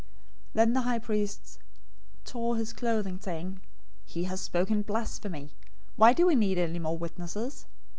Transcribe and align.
026:065 0.55 0.55
Then 0.55 0.73
the 0.73 0.81
high 0.81 0.97
priest 0.97 1.59
tore 2.25 2.57
his 2.57 2.73
clothing, 2.73 3.19
saying, 3.19 3.61
"He 4.03 4.23
has 4.23 4.41
spoken 4.41 4.81
blasphemy! 4.81 5.51
Why 5.95 6.11
do 6.11 6.25
we 6.25 6.33
need 6.33 6.57
any 6.57 6.79
more 6.79 6.97
witnesses? 6.97 7.67